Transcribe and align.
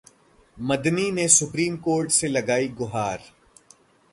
मदनी 0.57 1.11
ने 1.11 1.27
supreme 1.27 1.75
court 1.77 2.11
से 2.11 2.27
लगाई 2.27 2.67
गुहार 2.67 3.23